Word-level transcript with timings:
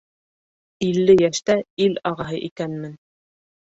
Илле 0.87 1.15
йәштә 1.25 1.57
ил 1.87 1.99
ағаһы 2.13 2.43
икәнмен 2.51 2.97